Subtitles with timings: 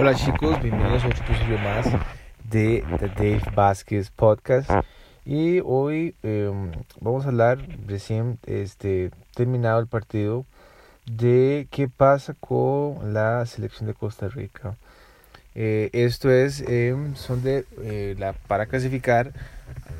[0.00, 1.86] Hola chicos, bienvenidos a otro episodio más
[2.44, 4.70] de The Dave Vázquez Podcast.
[5.26, 10.46] Y hoy em, vamos a hablar recién este, terminado el partido
[11.04, 14.74] de qué pasa con la selección de Costa Rica.
[15.54, 19.34] Eh, esto es, em, son de eh, la para clasificar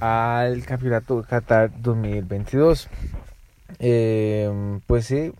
[0.00, 2.88] al campeonato Qatar 2022.
[3.78, 5.34] Em, pues sí,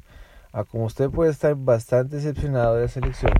[0.70, 3.32] como usted puede estar bastante decepcionado de la selección,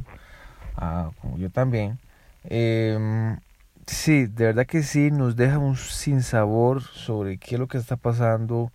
[1.21, 1.99] como yo también,
[2.45, 3.37] eh,
[3.87, 7.97] sí, de verdad que sí, nos deja un sinsabor sobre qué es lo que está
[7.97, 8.73] pasando,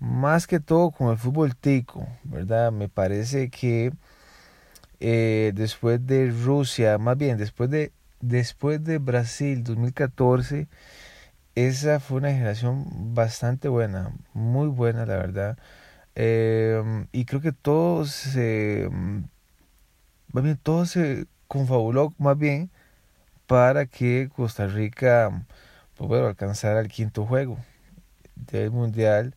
[0.00, 2.72] más que todo con el fútbol tico, ¿verdad?
[2.72, 3.92] Me parece que
[5.00, 10.68] eh, después de Rusia, más bien después de, después de Brasil 2014,
[11.54, 15.58] esa fue una generación bastante buena, muy buena, la verdad.
[16.16, 18.88] Eh, y creo que todos se
[20.38, 22.70] más bien todo se confabuló más bien
[23.48, 25.44] para que Costa Rica
[25.96, 27.58] pues, alcanzara el quinto juego
[28.36, 29.34] del Mundial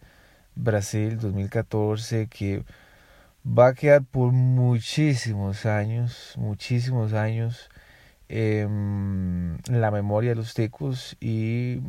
[0.53, 2.63] Brasil 2014 que
[3.43, 7.71] va a quedar por muchísimos años, muchísimos años
[8.29, 11.81] en la memoria de los ticos y,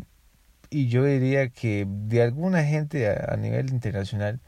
[0.70, 4.40] y yo diría que de alguna gente a, nivel internacional,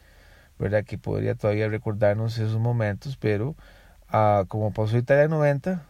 [0.58, 0.84] ¿verdad?
[0.84, 3.56] Que podría todavía recordarnos esos momentos, pero
[4.48, 5.82] como pasó Italia 90,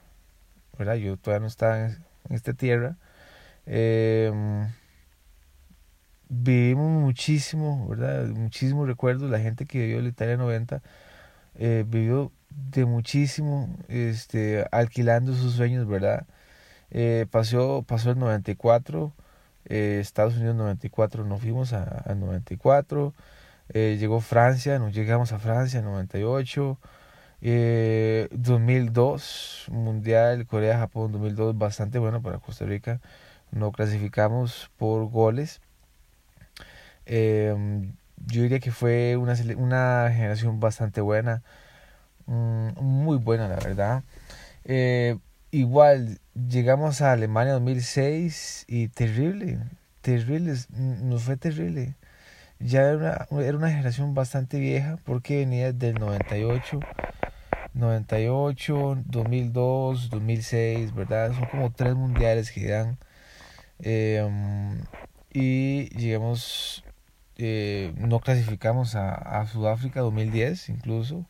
[0.78, 0.94] ¿verdad?
[0.94, 2.96] Yo todavía no estaba en, esta tierra.
[3.66, 4.68] Em,
[6.28, 8.26] vivimos muchísimo, ¿verdad?
[8.28, 9.30] Muchísimos recuerdos.
[9.30, 10.82] La gente que vivió la Italia 90
[11.56, 16.26] eh, vivió de muchísimo, este, alquilando sus sueños, ¿verdad?
[16.90, 19.12] Eh, pasó, pasó el 94,
[19.66, 23.14] eh, Estados Unidos 94, nos fuimos a, 94,
[23.70, 26.78] eh, llegó Francia, nos llegamos a Francia en 98,
[27.46, 33.00] eh, 2002, Mundial Corea-Japón 2002, bastante bueno para Costa Rica.
[33.52, 35.60] No clasificamos por goles.
[37.06, 37.92] Em,
[38.26, 41.42] yo diría que fue una, una generación bastante buena,
[42.26, 44.04] mm, muy buena la verdad.
[44.64, 45.18] Eh,
[45.50, 49.58] igual llegamos a Alemania 2006 y terrible,
[50.02, 50.54] terrible,
[51.02, 51.94] nos fue terrible.
[52.60, 56.80] Ya era una, era una generación bastante vieja porque venía del 98
[57.74, 61.32] 98, 2002, 2006, ¿verdad?
[61.34, 62.98] Son como tres mundiales que dan.
[63.80, 64.80] Em,
[65.32, 66.84] y llegamos,
[67.36, 71.26] eh, no clasificamos a, Sudáfrica 2010 incluso,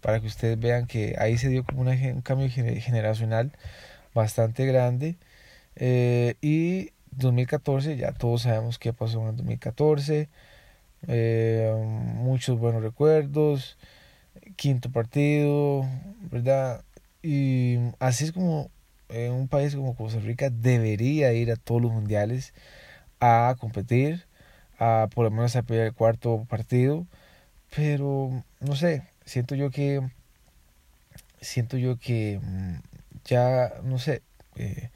[0.00, 3.52] para que ustedes vean que ahí se dio como un cambio generacional
[4.14, 5.18] bastante grande.
[5.76, 10.28] Eh, y 2014, ya todos sabemos qué pasó en 2014.
[11.08, 11.72] Eh,
[12.16, 13.78] muchos buenos recuerdos
[14.56, 15.86] quinto partido,
[16.30, 16.84] ¿verdad?
[17.22, 18.70] Y así es como
[19.08, 22.54] en un país como Costa Rica debería ir a todos los mundiales
[23.20, 24.26] a competir,
[24.78, 27.06] a por lo menos a pelear el cuarto partido,
[27.74, 30.00] pero no sé, siento yo que
[31.40, 32.80] siento yo que mm,
[33.24, 34.22] ya no sé,
[34.56, 34.90] eh,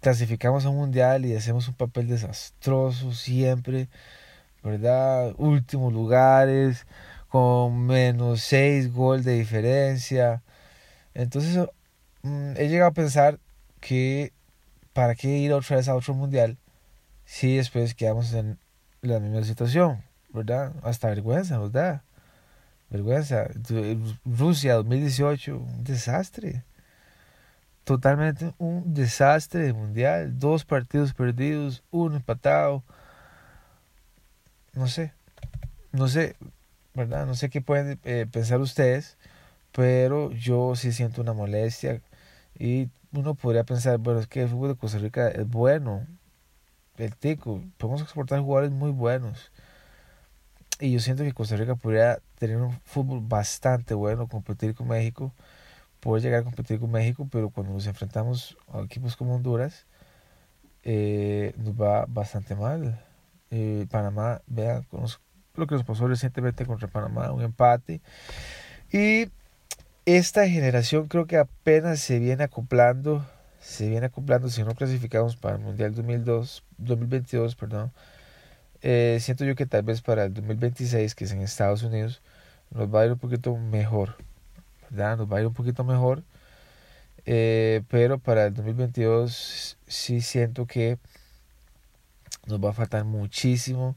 [0.00, 3.88] clasificamos a un mundial y hacemos un papel desastroso siempre,
[4.62, 5.34] ¿verdad?
[5.38, 6.86] Últimos lugares,
[7.30, 10.42] con menos 6 goles de diferencia.
[11.14, 11.66] Entonces
[12.22, 13.38] mm, he llegado a pensar
[13.80, 14.32] que
[14.92, 16.58] para qué ir otra vez a otro mundial
[17.24, 18.58] si después quedamos en
[19.02, 20.72] la misma situación, ¿verdad?
[20.82, 22.02] Hasta vergüenza nos da.
[22.90, 23.48] Vergüenza.
[24.24, 26.64] Rusia 2018, un desastre.
[27.84, 30.40] Totalmente un desastre de mundial.
[30.40, 32.82] Dos partidos perdidos, uno empatado.
[34.74, 35.12] No sé.
[35.92, 36.34] No sé.
[36.94, 37.26] ¿Verdad?
[37.26, 39.16] No sé qué pueden eh, pensar ustedes,
[39.72, 42.02] pero yo sí siento una molestia
[42.58, 46.06] y uno podría pensar, bueno, es que el fútbol de Costa Rica es bueno,
[46.96, 49.50] el tico, podemos exportar jugadores muy buenos.
[50.80, 55.32] Y yo siento que Costa Rica podría tener un fútbol bastante bueno, competir con México,
[56.00, 59.86] poder llegar a competir con México, pero cuando nos enfrentamos a equipos como Honduras,
[60.84, 63.04] eh, nos va bastante mal.
[63.50, 65.22] Eh, Panamá, vean, conozco
[65.54, 68.00] lo que nos pasó recientemente contra Panamá, un empate.
[68.92, 69.28] Y
[70.06, 73.26] esta generación creo que apenas se viene acoplando,
[73.60, 77.92] se viene acoplando, si no clasificamos para el Mundial 2002, 2022, perdón.
[78.82, 82.22] Eh, siento yo que tal vez para el 2026, que es en Estados Unidos,
[82.70, 84.16] nos va a ir un poquito mejor.
[84.90, 86.22] Nos va a ir un poquito mejor.
[87.26, 90.98] Eh, pero para el 2022 sí siento que
[92.46, 93.94] nos va a faltar muchísimo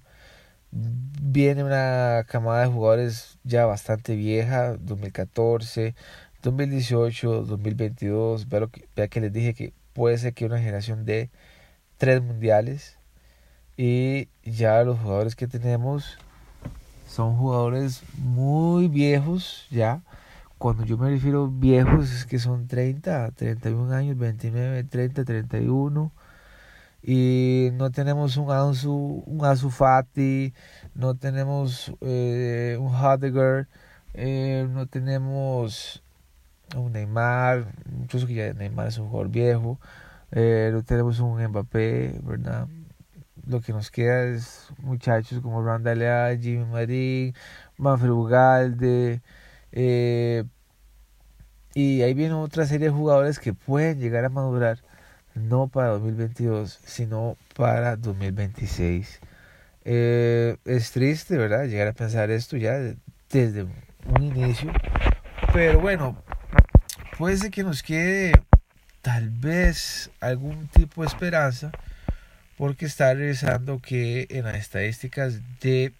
[1.21, 5.95] viene una camada de jugadores ya bastante vieja, 2014,
[6.41, 11.29] 2018, 2022, vea, que, que les dije que puede ser que una generación de
[11.97, 12.97] tres mundiales.
[13.77, 16.17] Y ya los jugadores que tenemos
[17.07, 20.03] son jugadores muy viejos ya.
[20.57, 26.11] Cuando yo me refiero viejos es que son 30, 31 años, 29, 30, 31
[27.03, 30.53] y no tenemos un Ansu, un Ansu Fati,
[30.95, 33.67] no tenemos eh, un Heidegger,
[34.13, 36.01] eh, no tenemos
[36.77, 37.65] un Neymar,
[38.01, 39.79] incluso que ya Neymar es un jugador viejo,
[40.31, 42.67] eh, no tenemos un Mbappé, ¿verdad?
[43.45, 47.35] Lo que nos queda es muchachos como Randall Jimmy Marín,
[47.77, 49.21] Manfred Ugalde,
[51.75, 54.79] y ahí viene otra serie de jugadores que pueden llegar a madurar
[55.35, 59.19] no para 2022, sino para 2026.
[59.85, 61.65] Eh, es triste, ¿verdad?
[61.65, 62.77] Llegar a pensar esto ya
[63.29, 64.71] desde un inicio.
[65.51, 66.21] Pero bueno,
[67.17, 68.33] puede ser que nos quede
[69.01, 71.71] tal vez algún tipo de esperanza,
[72.57, 75.93] porque está revisando que en las estadísticas de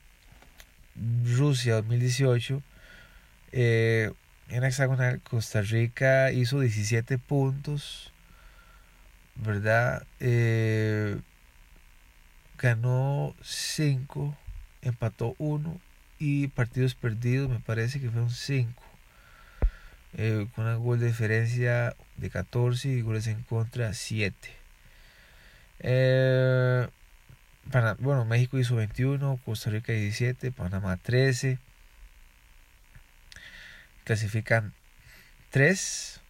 [1.35, 2.61] Rusia 2018,
[3.51, 4.11] eh,
[4.49, 8.12] en hexagonal, Costa Rica hizo 17 puntos
[9.35, 10.05] ¿verdad?
[10.19, 11.19] Eh,
[12.57, 14.37] ganó 5,
[14.81, 15.79] empató 1
[16.19, 18.81] y partidos perdidos me parece que fueron 5.
[20.15, 24.35] Eh, con un gol de diferencia de 14 y goles en contra 7.
[25.79, 26.87] Eh,
[27.99, 31.57] bueno, México hizo 21, Costa Rica 17, Panamá 13.
[34.03, 34.73] Clasifican
[35.49, 36.21] 3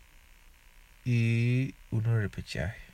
[1.06, 2.93] y 1 repechaje.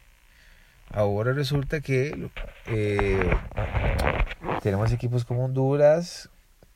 [0.92, 2.32] Ahora resulta que
[2.66, 3.38] eh,
[4.64, 6.30] tenemos equipos como Honduras,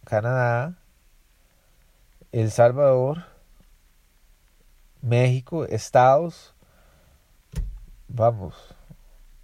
[0.06, 0.76] Canadá,
[2.32, 3.26] El Salvador,
[5.02, 6.54] México, Estados.
[8.08, 8.76] Vamos.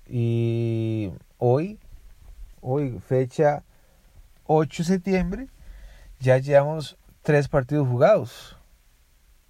[0.06, 1.80] Y hoy,
[2.62, 3.63] hoy fecha
[4.45, 5.48] 8 de septiembre,
[6.19, 8.56] ya llevamos tres partidos jugados.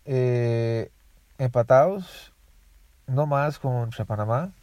[0.06, 0.92] Eh,
[1.38, 2.31] empatados,
[3.06, 4.54] no más contra Panamá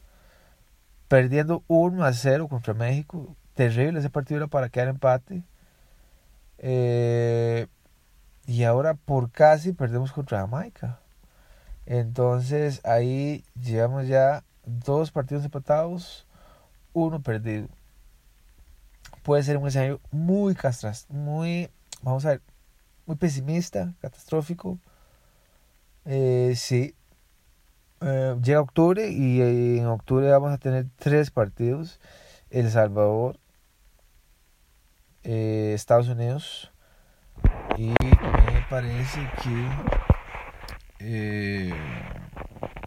[1.08, 3.36] perdiendo 1 a 0 contra México.
[3.54, 5.42] Terrible ese partido era para quedar empate.
[6.58, 7.66] Eh,
[8.46, 11.00] y ahora por casi perdemos contra Jamaica.
[11.86, 16.26] Entonces ahí llevamos ya dos partidos empatados,
[16.92, 17.68] uno perdido.
[19.22, 21.68] Puede ser un escenario muy castras, muy,
[22.02, 22.42] vamos a ver,
[23.06, 24.78] muy pesimista, catastrófico.
[26.04, 26.94] Eh, sí,
[28.08, 31.98] eh, llega octubre y eh, en octubre vamos a tener tres partidos.
[32.50, 33.40] El Salvador,
[35.24, 36.70] eh, Estados Unidos
[37.76, 39.68] y me parece que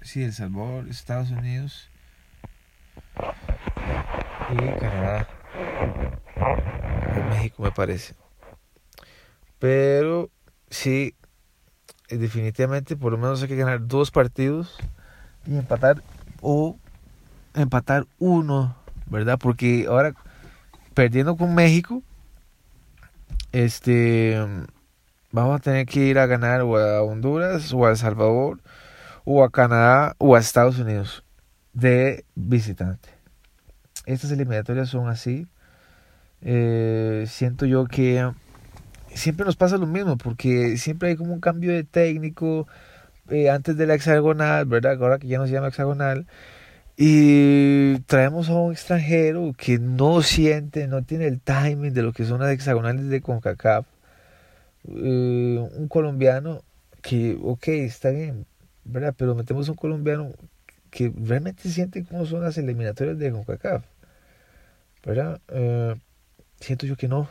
[0.03, 1.89] sí, El Salvador, Estados Unidos
[4.51, 5.27] y Canadá.
[7.29, 8.15] México me parece.
[9.59, 10.29] Pero
[10.69, 11.13] sí,
[12.07, 14.77] definitivamente por lo menos hay que ganar dos partidos
[15.49, 16.03] y empatar
[16.41, 16.77] o
[17.55, 18.75] empatar uno,
[19.07, 19.39] ¿verdad?
[19.39, 20.13] Porque ahora
[20.93, 22.03] perdiendo con México,
[23.51, 24.37] este
[25.31, 28.61] vamos a tener que ir a ganar o a Honduras o a El Salvador
[29.25, 31.23] o a Canadá o a Estados Unidos
[31.73, 33.09] de visitante.
[34.05, 35.47] Estas eliminatorias son así.
[36.41, 38.31] Eh, siento yo que
[39.13, 42.67] siempre nos pasa lo mismo porque siempre hay como un cambio de técnico
[43.29, 45.01] eh, antes de la hexagonal, ¿verdad?
[45.01, 46.27] Ahora que ya no se llama hexagonal.
[46.97, 52.25] Y traemos a un extranjero que no siente, no tiene el timing de lo que
[52.25, 53.85] son las hexagonales de CONCACAF.
[54.85, 56.61] Eh, un colombiano
[57.01, 58.45] que, ok, está bien,
[58.83, 59.15] ¿verdad?
[59.17, 60.31] Pero metemos a un colombiano
[60.89, 63.85] que realmente siente cómo son las eliminatorias de CONCACAF.
[65.05, 65.39] ¿Verdad?
[65.49, 65.95] Eh,
[66.59, 67.29] siento yo que no.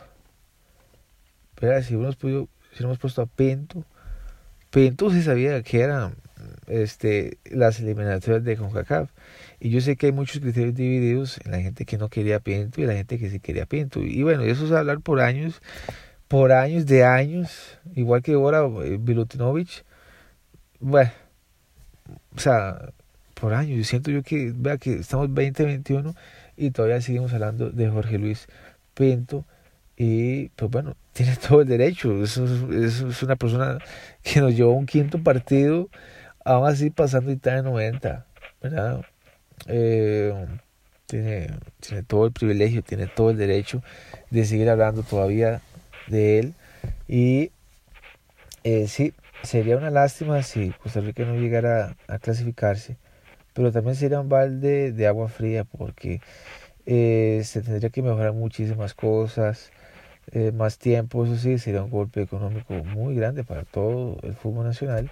[1.61, 1.83] ¿Verdad?
[1.83, 3.85] Si hemos, podido, si hemos puesto a Pinto
[4.69, 6.15] Pinto sí sabía que eran
[6.67, 9.09] este, las eliminatorias de CONCACAF.
[9.59, 12.81] Y yo sé que hay muchos criterios divididos en la gente que no quería Pinto
[12.81, 14.01] y la gente que sí quería Pinto.
[14.01, 15.61] Y bueno, eso es hablar por años,
[16.27, 19.79] por años de años, igual que ahora Vilutinovich.
[19.79, 19.83] Eh,
[20.79, 21.11] bueno,
[22.35, 22.91] o sea,
[23.33, 23.77] por años.
[23.77, 26.15] Yo siento yo que, vea que estamos 2021
[26.57, 28.47] y todavía seguimos hablando de Jorge Luis
[28.93, 29.45] Pinto.
[29.99, 32.23] Y pues bueno, tiene todo el derecho.
[32.23, 33.77] Es, es, una persona
[34.23, 35.89] que nos llevó un quinto partido,
[36.45, 38.25] aún así pasando Italia 90,
[38.61, 39.05] ¿verdad?
[39.67, 40.33] Eh,
[41.05, 41.49] tiene,
[41.81, 43.83] tiene todo el privilegio, tiene todo el derecho
[44.31, 45.61] de seguir hablando todavía
[46.07, 46.53] de él.
[47.07, 47.51] Y
[48.63, 49.13] eh, sí,
[49.43, 52.97] sería una lástima si Costa Rica no llegara a clasificarse,
[53.53, 56.21] pero también sería un balde de agua fría porque
[56.85, 59.71] eh, se tendría que mejorar muchísimas cosas,
[60.31, 64.65] eh, más tiempo, eso sí, sería un golpe económico muy grande para todo el fútbol
[64.65, 65.11] nacional,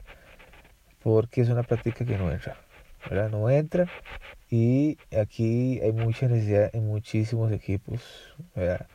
[1.03, 2.57] porque es una práctica que no entra,
[3.09, 3.29] ¿verdad?
[3.29, 3.87] No entra
[4.49, 8.01] y aquí hay mucha necesidad en muchísimos equipos,
[8.55, 8.87] ¿verdad?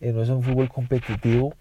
[0.00, 1.54] Eh, no es un fútbol competitivo.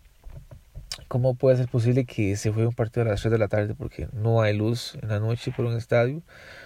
[1.08, 3.76] ¿Cómo puede ser posible que se juegue un partido a las 3 de la tarde
[3.76, 6.22] porque no hay luz en la noche por un estadio?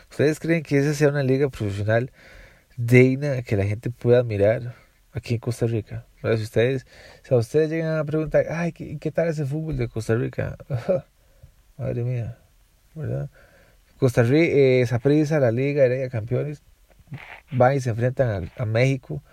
[0.09, 2.11] ¿Ustedes creen que esa sea una liga profesional
[2.77, 4.75] digna que la gente pueda mirar
[5.11, 6.05] aquí en Costa Rica?
[6.21, 6.85] Si ustedes,
[7.23, 10.57] si ustedes llegan a preguntar, ay, ¿qué, ¿qué, tal es el fútbol de Costa Rica?
[11.77, 12.37] Madre mía,
[12.95, 13.29] ¿verdad?
[13.97, 16.61] Costa Rica, eh, esa prisa, la Liga, Heredia Campeones,
[17.51, 19.23] van y se enfrentan a, a México,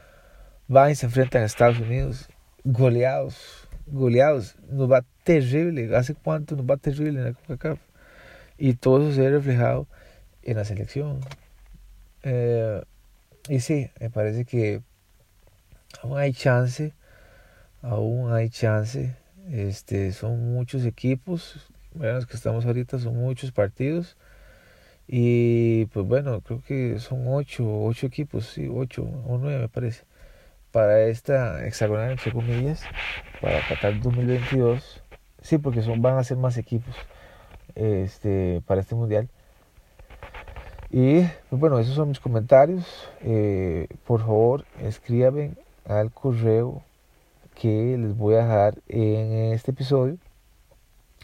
[0.68, 2.28] van y se enfrentan a Estados Unidos,
[2.64, 7.78] goleados, goleados, nos va terrible, ¿hace cuánto nos va terrible en la CONCACAF?
[8.58, 9.86] Y todo eso se ve reflejado
[10.42, 11.20] en la selección.
[12.22, 12.82] Eh,
[13.48, 14.82] y sí, me parece que
[16.02, 16.94] aún hay chance,
[17.82, 19.16] aún hay chance.
[19.50, 24.16] Este, son muchos equipos, los que estamos ahorita son muchos partidos.
[25.08, 30.04] Y pues bueno, creo que son ocho, ocho equipos, sí, ocho o nueve me parece,
[30.72, 32.82] para esta hexagonal, entre comillas,
[33.40, 35.02] para Qatar 2022.
[35.42, 36.94] Sí, porque son, van a ser más equipos
[37.76, 39.28] este, para este mundial.
[40.90, 43.08] Y pues bueno, esos son mis comentarios.
[43.22, 45.52] Eh, por favor, escríbanme
[45.86, 46.82] al correo
[47.54, 50.18] que les voy a dejar en este episodio.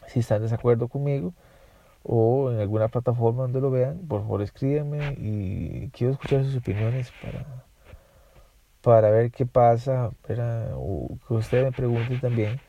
[0.09, 1.33] Si están de desacuerdo conmigo
[2.02, 7.12] o en alguna plataforma donde lo vean, por favor escríbanme y quiero escuchar sus opiniones
[7.23, 7.64] para,
[8.83, 12.61] para ver qué pasa, para, o que ustedes me pregunten también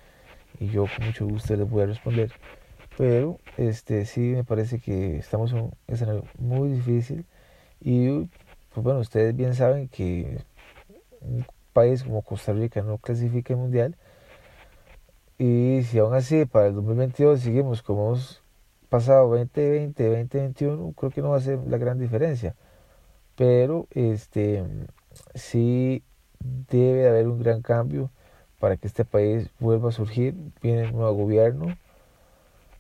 [0.60, 2.32] y yo con mucho gusto les voy a responder.
[2.98, 7.26] Pero este sí me parece que estamos en un escenario muy difícil
[7.82, 8.26] y
[8.74, 10.40] pues bueno, ustedes bien saben que
[11.74, 13.98] país como Costa Rica no clasifica el mundial
[15.38, 18.44] y si aún así para el 2022 seguimos como hemos
[18.90, 22.56] pasado 2020, 2021, creo que no va a ser la gran diferencia.
[23.36, 24.64] Pero este
[25.34, 26.04] sí
[26.40, 28.12] debe de haber un gran cambio
[28.60, 30.36] para que este país vuelva a surgir.
[30.62, 31.76] Viene un nuevo gobierno.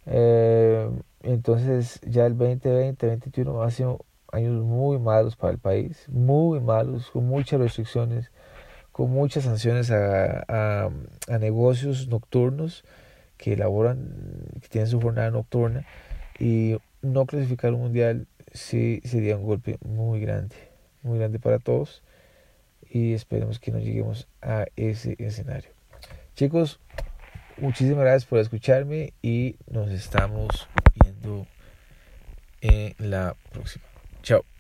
[0.06, 0.90] Eh,
[1.24, 7.10] entonces ya el 2020, 2021 han sido años muy malos para el país, muy malos,
[7.10, 8.32] con muchas restricciones,
[8.94, 12.86] con muchas sanciones a, a, negocios nocturnos
[13.38, 14.16] que elaboran,
[14.62, 15.86] que tienen su jornada nocturna
[16.40, 20.56] y no clasificar un mundial sí sería un golpe muy grande,
[21.02, 22.04] muy grande para todos
[22.88, 25.72] y esperemos que no lleguemos a ese escenario.
[26.36, 26.80] Chicos,
[27.58, 30.68] muchísimas gracias por escucharme y nos estamos
[31.02, 31.48] viendo
[32.62, 33.86] en la próxima.
[34.22, 34.53] Chao.